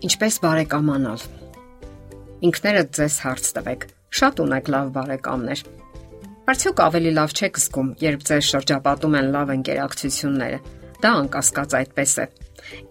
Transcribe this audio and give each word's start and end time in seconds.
Ինչպես 0.00 0.36
բարեկամանալ։ 0.40 1.22
Ինքներդ 2.48 2.92
ձեզ 2.96 3.16
հարց 3.20 3.48
տվեք. 3.56 3.82
շատ 4.16 4.38
ունեք 4.44 4.68
լավ 4.72 4.86
բարեկամներ։ 4.96 5.60
Արդյոք 6.50 6.80
ավելի 6.86 7.12
լավ 7.18 7.34
չեք 7.36 7.60
զգում, 7.60 7.90
երբ 8.00 8.24
ձեզ 8.30 8.48
շրջապատում 8.48 9.16
են 9.20 9.28
լավ 9.36 9.52
ընկերակցությունները։ 9.56 10.58
Դա 11.04 11.10
անկասկած 11.20 11.76
այդպես 11.80 12.14
է։ 12.24 12.26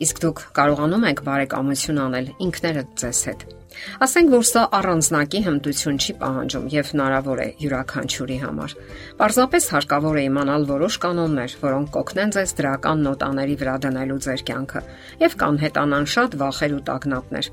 Իսկ 0.05 0.21
դուք 0.23 0.43
կարողանում 0.59 1.07
եք 1.09 1.23
բարեկամություն 1.25 2.03
անել 2.05 2.29
ինքներդ 2.45 2.93
ձեզ 3.01 3.23
հետ։ 3.29 3.58
Ասենք 4.03 4.31
որ 4.33 4.45
սա 4.49 4.63
առանձնակի 4.79 5.39
հմտություն 5.45 5.99
չի 5.99 6.13
պահանջում 6.19 6.65
եւ 6.73 6.89
հնարավոր 6.93 7.41
է 7.43 7.47
յուրաքանչյուրի 7.63 8.37
համար։ 8.43 8.75
Պարզապես 9.19 9.67
հարկավոր 9.73 10.19
է 10.19 10.23
իմանալ 10.29 10.65
որոշ 10.69 10.97
կանոններ, 11.05 11.55
որոնք 11.63 11.91
կօգնեն 11.95 12.33
ձեզ 12.35 12.53
դրական 12.59 13.03
նոտաների 13.07 13.55
վրա 13.61 13.75
դնելու 13.85 14.19
ձեր 14.25 14.43
կյանքը 14.49 14.81
եւ 15.23 15.37
կանհետանան 15.43 16.09
շատ 16.15 16.37
վախեր 16.41 16.75
ու 16.79 16.83
տագնապներ։ 16.89 17.51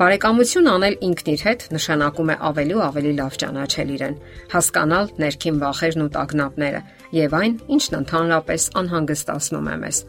Բարեկամություն 0.00 0.70
անել 0.70 0.96
ինքն 1.06 1.30
իր 1.30 1.44
հետ 1.46 1.62
նշանակում 1.76 2.32
է 2.34 2.36
ավելի 2.50 2.74
ու 2.76 2.82
ավելի 2.88 3.12
լավ 3.20 3.38
ճանաչել 3.42 3.92
իրեն, 3.96 4.18
հասկանալ 4.54 5.14
ներքին 5.24 5.60
վախերն 5.62 6.04
ու 6.04 6.10
տագնապները 6.16 6.82
եւ 7.20 7.38
այն, 7.40 7.56
ինչն 7.78 7.98
ընդհանրապես 8.00 8.68
անհանգստացնում 8.80 9.70
է 9.70 9.76
մեզ։ 9.84 10.04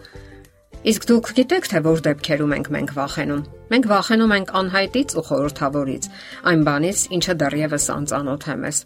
Իսկ 0.81 1.03
դուք 1.05 1.27
գիտեք, 1.37 1.65
թե 1.69 1.79
որ 1.85 1.99
դեպքերում 2.07 2.53
ենք 2.55 2.67
մենք 2.73 2.91
վախենում։ 2.97 3.41
Մենք 3.69 3.87
վախենում 3.91 4.31
ենք 4.33 4.53
անհայտից 4.57 5.11
ու 5.13 5.23
խորթավորից, 5.27 6.07
այն 6.49 6.63
բանից, 6.65 7.03
ինչը 7.17 7.35
դեռևս 7.41 7.85
անծանոթ 7.95 8.47
է 8.49 8.55
մեզ։ 8.63 8.79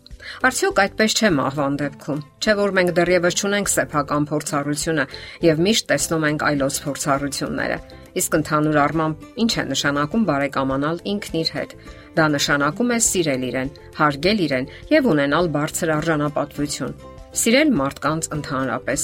Արդյոք 0.50 0.82
այդպես 0.84 1.16
չէ 1.16 1.32
մահվան 1.40 1.78
դեպքում։ 1.80 2.20
Չէ 2.44 2.56
որ 2.60 2.76
մենք 2.76 2.92
դեռևս 3.00 3.40
չունենք 3.40 3.72
սեփական 3.76 4.28
փորձառությունը 4.28 5.06
եւ 5.48 5.64
միշտ 5.66 5.88
տեսնում 5.96 6.28
ենք 6.36 6.46
այլոց 6.52 6.76
փորձառությունները։ 6.84 7.78
Իսկ 8.16 8.40
ընդհանուր 8.44 8.78
առմամբ, 8.84 9.26
ինչ 9.46 9.52
է 9.56 9.64
նշանակում 9.72 10.24
բարեկամանալ 10.36 11.04
ինքն 11.16 11.40
իր 11.40 11.50
հետ։ 11.56 11.76
Դա 12.16 12.26
նշանակում 12.36 12.92
է 12.96 13.00
սիրել 13.08 13.44
իրեն, 13.56 13.76
հարգել 13.96 14.40
իրեն 14.46 14.72
եւ 14.92 15.10
ունենալ 15.16 15.52
բարձր 15.56 15.96
արժանապատվություն։ 15.96 16.98
Սիրել 17.36 17.72
մարդկանց 17.76 18.30
ընդհանրապես 18.36 19.02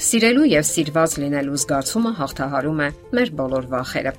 Սիրելու 0.00 0.46
եւ 0.48 0.64
սիրված 0.64 1.14
լինելու 1.20 1.58
զգացումը 1.60 2.12
հաղթահարում 2.16 2.78
է 2.86 2.90
մեր 3.18 3.32
բոլոր 3.36 3.66
վախերը։ 3.74 4.12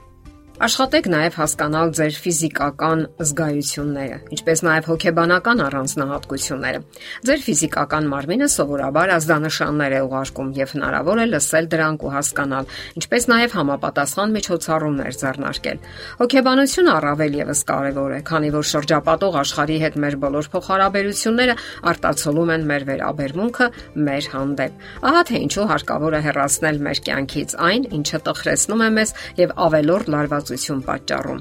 Աշխատեք 0.61 1.07
նաև 1.09 1.37
հասկանալ 1.39 1.91
ձեր 1.97 2.17
ֆիզիկական 2.21 2.99
զգայությունները, 3.17 4.17
ինչպես 4.35 4.59
նաև 4.67 4.89
հոգեբանական 4.91 5.61
առանձնահատկությունները։ 5.65 6.81
Ձեր 7.25 7.39
ֆիզիկական 7.45 8.09
մարմինը 8.11 8.49
սովորաբար 8.53 9.13
ազդանշաններ 9.15 9.95
է 9.97 10.01
ուղարկում 10.05 10.51
եւ 10.61 10.73
հնարավոր 10.75 11.21
է 11.21 11.25
լսել 11.31 11.69
դրանք 11.71 12.05
ու 12.05 12.11
հասկանալ, 12.13 12.69
ինչպես 13.01 13.25
նաև 13.31 13.55
համապատասխան 13.57 14.35
միջոցառումներ 14.37 15.17
ձեռնարկել։ 15.17 15.81
Հոգեբանությունը 16.21 16.93
առավել 17.01 17.39
եւս 17.41 17.65
կարեւոր 17.71 18.11
է, 18.13 18.21
քանի 18.29 18.53
որ 18.53 18.69
շրջապատող 18.69 19.39
աշխարհի 19.41 19.79
հետ 19.81 19.99
մեր 20.05 20.19
բոլոր 20.21 20.51
փոխհարաբերությունները 20.53 21.57
արտացոլում 21.89 22.53
են 22.53 22.69
մեր 22.69 22.87
վերաբերմունքը 22.91 23.71
մեր 24.11 24.29
հանդեպ։ 24.37 24.87
Ահա 25.09 25.25
թե 25.31 25.41
ինչու 25.41 25.67
հարկավոր 25.73 26.13
է 26.13 26.23
հեռացնել 26.29 26.81
մեր 26.85 27.03
կյանքից 27.09 27.57
այն, 27.71 27.89
ինչը 27.97 28.23
տխրեցնում 28.29 28.85
է 28.85 28.89
մեզ 29.01 29.13
եւ 29.41 29.57
ավելորդ 29.65 30.11
լարված 30.11 30.50
ստեղծություն 30.51 30.81
պատճառում։ 30.85 31.39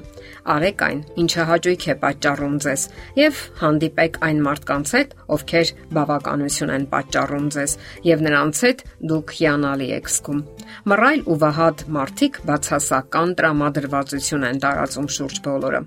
Արեք 0.51 0.83
այն, 0.87 0.99
ինչը 1.21 1.45
հաճույք 1.49 1.85
է 1.91 1.95
պատճառում 2.01 2.55
ձեզ 2.63 2.83
եւ 3.19 3.41
հանդիպեք 3.61 4.19
այն 4.27 4.39
մարդկանց 4.47 4.93
հետ, 4.95 5.15
ովքեր 5.35 5.73
բավականություն 5.97 6.73
են 6.75 6.85
պատճառում 6.93 7.49
ձեզ 7.55 7.75
եւ 8.07 8.23
նրանց 8.27 8.61
հետ 8.67 8.85
դուք 9.11 9.35
հիանալի 9.41 9.89
եք 9.99 10.13
զգում։ 10.15 10.45
Մռայլ 10.91 11.25
ու 11.27 11.41
վհատ 11.43 11.83
մարդիկ 11.97 12.39
բացասական 12.51 13.35
տրամադրվածություն 13.41 14.47
են 14.51 14.63
տարածում 14.65 15.11
շուրջ 15.17 15.43
բոլորը։ 15.47 15.83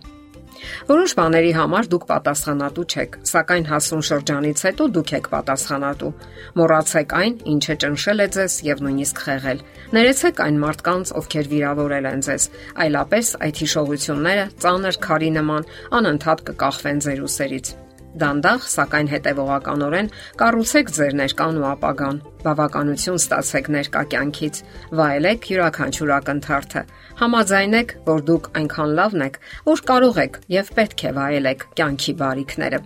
Որոշ 0.89 1.15
բաների 1.19 1.53
համար 1.59 1.89
դուք 1.95 2.05
պատասխանատու 2.11 2.87
չեք, 2.95 3.19
սակայն 3.31 3.69
հասուն 3.71 4.05
շրջանից 4.09 4.65
հետո 4.69 4.89
դուք 4.97 5.13
եք 5.19 5.31
պատասխանատու։ 5.35 6.13
Մոռացեք 6.61 7.15
այն, 7.21 7.39
ինչը 7.55 7.79
ճնշել 7.85 8.25
է 8.25 8.29
ձեզ 8.39 8.59
եւ 8.71 8.85
նույնիսկ 8.89 9.23
խեղել։ 9.25 9.65
Ներեցեք 9.95 10.45
այն 10.45 10.61
մարդկանց, 10.65 11.15
ովքեր 11.21 11.51
վիրավորել 11.55 12.11
են 12.15 12.27
ձեզ, 12.29 12.51
այլապես 12.85 13.33
այդ 13.45 13.65
հիշողությունները 13.65 14.45
ծանր 14.65 15.01
քարի 15.09 15.33
նման 15.39 15.73
անընդհատ 16.01 16.47
կկախվեն 16.51 17.05
ձեր 17.09 17.27
ուսերից։ 17.29 17.75
Դանդաղ, 18.15 18.67
սակայն 18.71 19.09
հետևողականորեն 19.11 20.09
կառուցեք 20.39 20.91
ձեր 20.95 21.15
ներկան 21.19 21.57
ու 21.59 21.65
ապագան։ 21.71 22.21
Բավականություն 22.45 23.19
ստացեք 23.19 23.71
ներկա 23.75 24.03
կյանքից։ 24.15 24.61
Վայելեք 25.01 25.49
յուրաքանչյուր 25.51 26.13
ակնթարթը։ 26.19 26.83
Համաձայնեք, 27.23 27.95
որ 28.07 28.23
դուք 28.31 28.49
այնքան 28.61 28.95
լավն 29.01 29.25
եք, 29.27 29.41
որ 29.71 29.83
կարող 29.91 30.21
եք 30.25 30.39
եւ 30.55 30.71
պետք 30.79 31.05
է 31.05 31.13
վայելեք 31.19 31.67
կյանքի 31.75 32.15
բարիքները։ 32.23 32.81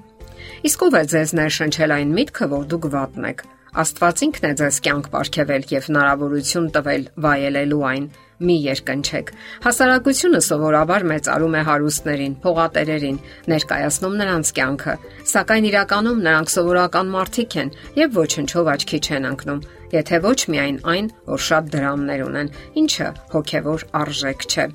Իսկ 0.68 0.86
ով 0.88 0.96
է 0.98 1.02
ձեզ 1.12 1.34
ներշնչել 1.38 1.94
այն 1.98 2.14
միտքը, 2.18 2.48
որ 2.54 2.64
դուք 2.72 2.88
վատն 2.94 3.28
եք։ 3.28 3.44
Աստված 3.78 4.22
ինքն 4.26 4.48
է 4.48 4.52
ձեզ 4.58 4.78
կյանք 4.86 5.08
ապարգևել 5.10 5.68
եւ 5.74 5.88
հնարավորություն 5.88 6.70
տվել 6.78 7.04
վայելելու 7.28 7.82
այն 7.88 8.06
մի 8.38 8.56
երկնչեք։ 8.64 9.32
Հասարակությունը 9.64 10.40
սովորաբար 10.48 11.06
մեծարում 11.12 11.56
է 11.58 11.62
հարուստներին, 11.68 12.36
փողատերերին, 12.44 13.18
ներկայացնում 13.52 14.18
նրանց 14.22 14.52
կյանքը, 14.58 14.94
սակայն 15.32 15.68
իրականում 15.72 16.22
նրանք 16.28 16.54
սովորական 16.54 17.10
մարդիկ 17.16 17.58
են 17.64 17.72
եւ 17.98 18.20
ոչնչով 18.22 18.70
աչքի 18.74 19.02
չեն 19.08 19.32
ընկնում, 19.32 19.64
եթե 19.98 20.22
ոչ 20.28 20.38
միայն 20.54 20.78
այն, 20.94 21.10
որ 21.32 21.44
շատ 21.48 21.74
դրամներ 21.74 22.28
ունեն, 22.28 22.54
ինչը 22.84 23.10
հոգեվոր 23.34 23.90
արժեք 24.02 24.48
չէ։ 24.48 24.70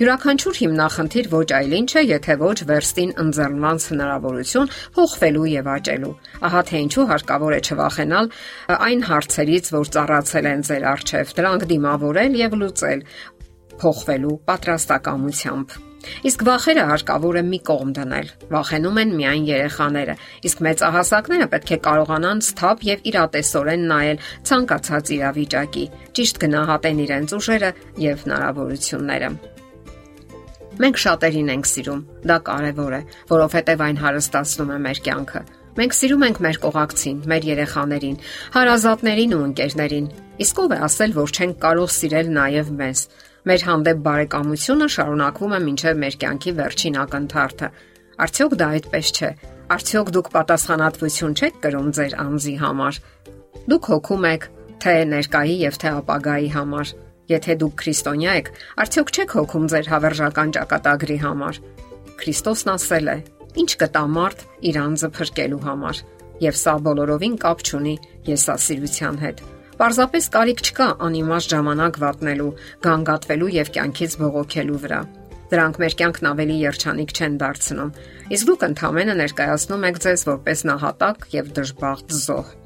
Յուրաքանչյուր 0.00 0.58
հիմնախնդիր 0.62 1.28
ոչ 1.32 1.46
այլ 1.58 1.72
ինչ 1.80 1.90
է, 1.96 2.02
եթե 2.10 2.36
ոչ 2.42 2.58
վերստին 2.70 3.14
ընձեռնված 3.22 3.86
հնարավորություն 3.92 4.70
փոխվելու 4.96 5.46
եւ 5.52 5.70
աճելու։ 5.76 6.12
Ահա 6.46 6.62
թե 6.70 6.82
ինչու 6.86 7.08
հարկավոր 7.12 7.56
է 7.56 7.60
չվախենալ 7.66 8.30
այն 8.76 9.02
հարցերից, 9.10 9.72
որ 9.76 9.90
ծառացել 9.96 10.50
են 10.52 10.62
ձեր 10.70 10.86
առջև, 10.92 11.34
դրանք 11.40 11.66
դիմավորել 11.72 12.38
եւ 12.46 12.56
լուծել 12.62 13.04
փոխվելու 13.80 14.38
պատրաստակամությամբ։ 14.50 15.76
Իսկ 16.28 16.42
վախերը 16.46 16.84
հարկավոր 16.90 17.38
է 17.40 17.42
մի 17.46 17.58
կողմ 17.66 17.90
դնել։ 17.96 18.28
Վախենում 18.52 19.00
են 19.02 19.14
միայն 19.20 19.48
երեխաները, 19.48 20.14
իսկ 20.50 20.62
մեծահասակները 20.66 21.48
պետք 21.56 21.72
է 21.76 21.80
կարողանան 21.88 22.44
սթափ 22.50 22.86
եւ 22.90 23.10
իրատեսորեն 23.10 23.84
նայել 23.90 24.22
ցանկացած 24.52 25.12
իրավիճակի, 25.18 25.84
ճիշտ 26.20 26.42
գնահատեն 26.46 27.04
իրենց 27.08 27.36
ուժերը 27.40 27.74
եւ 28.06 28.26
հնարավորությունները։ 28.26 29.34
Մենք 30.76 30.98
շատերին 31.00 31.46
ենք 31.54 31.68
սիրում։ 31.70 32.00
Դա 32.28 32.34
կարևոր 32.46 32.94
է, 32.96 32.98
որովհետև 33.30 33.82
այն 33.86 34.00
հարստացնում 34.02 34.72
է 34.74 34.76
մեր 34.86 34.98
կյանքը։ 35.06 35.40
Մենք 35.76 35.94
սիրում 35.96 36.24
ենք 36.26 36.40
մեր 36.46 36.58
կողակցին, 36.64 37.16
մեր 37.32 37.46
երեխաներին, 37.48 38.18
հարազատներին 38.56 39.32
ու 39.36 39.40
ընկերներին։ 39.46 40.10
Իսկ 40.44 40.60
ով 40.62 40.74
է 40.76 40.78
ասել, 40.86 41.14
որ 41.16 41.32
չենք 41.36 41.56
կարող 41.64 41.90
սիրել 41.96 42.30
նաև 42.36 42.70
մեզ։ 42.80 43.02
Մեր 43.46 43.64
հանդեպ 43.70 44.04
բարեկամությունը 44.06 44.88
շարունակվում 44.96 45.56
է 45.56 45.60
մինչև 45.66 46.00
մեր 46.04 46.18
կյանքի 46.26 46.54
վերջին 46.60 47.00
ակնթարթը։ 47.06 47.68
Արդյոք 48.26 48.56
դա 48.60 48.68
այդպես 48.76 49.12
չէ։ 49.16 49.30
Արդյոք 49.76 50.12
դուք 50.16 50.30
պատասխանատվություն 50.36 51.36
չեք 51.36 51.58
կրում 51.64 51.90
ձեր 51.96 52.20
անձի 52.26 52.54
համար։ 52.66 53.00
Դուք 53.66 53.90
հոգում 53.96 54.28
եք 54.36 54.48
թե 54.82 54.94
ներկայի 55.16 55.56
եւ 55.66 55.80
թե 55.82 55.92
ապագայի 56.00 56.50
համար 56.56 56.94
Եթե 57.26 57.56
դուք 57.62 57.74
քրիստոնյա 57.82 58.34
եք, 58.40 58.48
արդյոք 58.82 59.08
չեք 59.16 59.32
հոգում 59.36 59.64
ձեր 59.72 59.88
հավերժական 59.90 60.52
ճակատագրի 60.56 61.16
համար։ 61.24 61.58
Քրիստոսն 62.20 62.70
ասել 62.76 63.10
է. 63.10 63.16
Ինչ 63.56 63.70
կտա 63.82 64.02
մարդ 64.14 64.44
իր 64.70 64.78
անձը 64.84 65.08
փրկելու 65.16 65.60
համար, 65.66 66.00
եւ 66.46 66.58
սա 66.60 66.74
բոլորովին 66.86 67.36
կապ 67.42 67.62
չունի 67.66 67.94
եսասիրության 68.30 69.20
հետ։ 69.26 69.42
Պարզապես 69.76 70.28
կարիք 70.36 70.60
չկա 70.66 70.88
անիմաստ 71.06 71.52
ժամանակ 71.52 71.98
վատնելու, 72.00 72.52
գանգատվելու 72.86 73.50
եւ 73.56 73.72
կյանքից 73.76 74.16
բողոքելու 74.22 74.78
վրա։ 74.86 75.00
Դրանք 75.50 75.80
մեր 75.82 75.96
կյանքն 76.00 76.28
ավելի 76.30 76.56
երջանիկ 76.62 77.12
չեն 77.16 77.34
դարձնում։ 77.42 77.90
Իսկ 78.34 78.48
դուք 78.50 78.64
ընդհանրապես 78.66 79.18
ներկայացնում 79.20 79.84
եք 79.90 80.00
ձեզ 80.06 80.24
որպես 80.30 80.64
նահատակ 80.70 81.28
եւ 81.36 81.52
դժբախտ 81.60 82.16
զոհ։ 82.26 82.65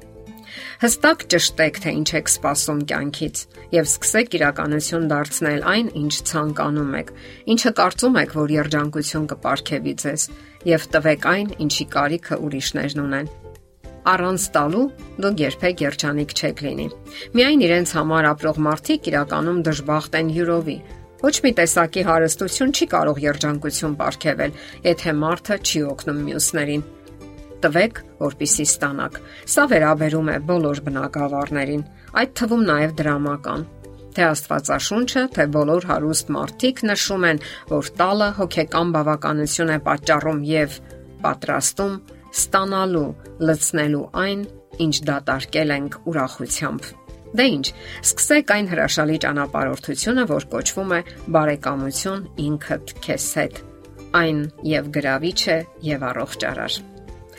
Հստակ 0.81 1.25
ճշտեք, 1.33 1.79
թե 1.83 1.93
ինչ 2.01 2.09
եք 2.21 2.31
սպասում 2.31 2.81
կյանքից 2.91 3.43
եւ 3.75 3.89
սկսեք 3.91 4.37
իրականություն 4.39 5.05
դարձնել 5.11 5.61
այն, 5.71 5.91
ինչ 6.01 6.13
ցանկանում 6.31 6.95
եք, 7.01 7.13
ինչը 7.55 7.71
կարծում 7.81 8.17
եք, 8.21 8.33
որ 8.41 8.55
երջանկություն 8.57 9.29
կպարգևի 9.31 9.93
ձեզ 10.05 10.27
եւ 10.71 10.89
տվեք 10.95 11.29
այն, 11.35 11.53
ինչի 11.65 11.85
կարիքը 11.95 12.41
ուրիշներն 12.47 13.05
ունեն 13.05 13.31
առանց 14.11 14.45
տալու 14.55 14.85
դուք 15.21 15.41
երբեք 15.41 15.81
երջանիկ 15.85 16.31
չեք 16.33 16.61
լինի։ 16.65 16.87
Միայն 17.37 17.65
իրենց 17.67 17.91
համար 17.97 18.27
ապրող 18.31 18.61
մարդիկ 18.65 19.09
իրականում 19.11 19.59
դժբախտ 19.67 20.17
են 20.21 20.31
յուրովի։ 20.37 20.77
Ոչ 21.21 21.35
մի 21.45 21.51
տեսակի 21.59 22.05
հարստություն 22.07 22.73
չի 22.73 22.87
կարող 22.95 23.21
երջանկություն 23.21 23.93
ապարգևել, 23.99 24.55
եթե 24.89 25.13
մարդը 25.21 25.57
չի 25.61 25.83
օգնում 25.91 26.23
մյուսներին 26.31 26.85
տվեք, 27.65 28.01
որpիսի 28.21 28.65
ստանաք։ 28.69 29.19
Սա 29.53 29.65
վերաբերում 29.71 30.31
է 30.31 30.37
բոլոր 30.51 30.81
բնակավարներին, 30.87 31.83
այդ 32.21 32.33
թվում 32.41 32.63
նաև 32.71 32.95
դրամական։ 33.01 33.67
Թե 34.11 34.23
Աստվածաշունչը, 34.27 35.21
թե 35.35 35.43
բոլոր 35.55 35.85
հարուստ 35.87 36.31
մարդիկ 36.35 36.81
նշում 36.89 37.27
են, 37.31 37.37
որ 37.71 37.91
տալը 38.01 38.29
հոգեկան 38.41 38.89
բավականություն 38.95 39.71
է 39.71 39.77
պատճառում 39.87 40.41
եւ 40.51 40.79
պատրաստում 41.23 41.93
ստանալու, 42.31 43.07
լցնելու 43.47 44.03
այն, 44.25 44.43
ինչ 44.85 44.95
դատարկել 45.07 45.73
ենք 45.77 45.97
ուրախությամբ։ 46.11 46.91
Դե 47.31 47.47
ի՞նչ, 47.47 47.67
սկսեք 48.03 48.53
այն 48.55 48.69
հրաշալի 48.71 49.17
ճանապարհորդությունը, 49.23 50.25
որ 50.31 50.47
կոչվում 50.51 50.95
է 50.97 51.01
բարեկամություն 51.37 52.25
ինքդ 52.47 52.95
քեզ 53.07 53.27
հետ։ 53.39 53.65
Այն 54.21 54.45
եւ 54.75 54.95
գրավիչ 54.99 55.41
է 55.55 55.59
եւ 55.93 56.09
առողջ 56.11 56.49
արար։ 56.51 56.81